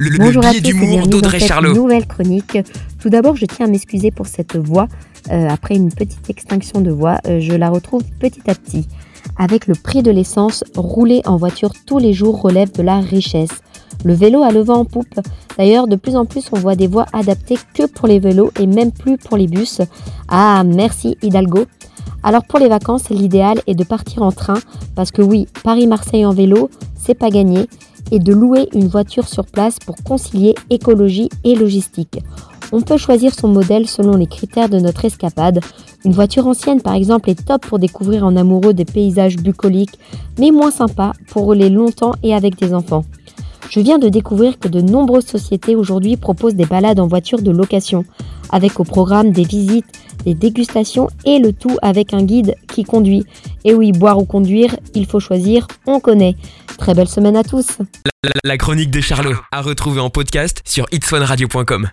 [0.00, 1.74] Le, Bonjour à billet d'humour d'Audrey Charlot.
[1.74, 2.56] nouvelle chronique.
[3.00, 4.86] Tout d'abord, je tiens à m'excuser pour cette voix.
[5.32, 8.86] Euh, après une petite extinction de voix, euh, je la retrouve petit à petit.
[9.38, 13.50] Avec le prix de l'essence, rouler en voiture tous les jours relève de la richesse.
[14.04, 15.18] Le vélo a le vent en poupe.
[15.58, 18.68] D'ailleurs, de plus en plus, on voit des voies adaptées que pour les vélos et
[18.68, 19.80] même plus pour les bus.
[20.28, 21.64] Ah, merci Hidalgo.
[22.22, 24.58] Alors pour les vacances, l'idéal est de partir en train
[24.94, 27.66] parce que oui, Paris-Marseille en vélo, c'est pas gagné
[28.10, 32.20] et de louer une voiture sur place pour concilier écologie et logistique.
[32.70, 35.60] On peut choisir son modèle selon les critères de notre escapade.
[36.04, 39.98] Une voiture ancienne par exemple est top pour découvrir en amoureux des paysages bucoliques,
[40.38, 43.04] mais moins sympa pour rouler longtemps et avec des enfants.
[43.70, 47.50] Je viens de découvrir que de nombreuses sociétés aujourd'hui proposent des balades en voiture de
[47.50, 48.04] location,
[48.50, 49.86] avec au programme des visites,
[50.24, 53.24] des dégustations et le tout avec un guide qui conduit.
[53.64, 56.36] Et oui, boire ou conduire, il faut choisir, on connaît.
[56.78, 57.78] Très belle semaine à tous
[58.44, 61.86] La, chronique de Charlot, à retrouver en podcast sur itswanradio.com.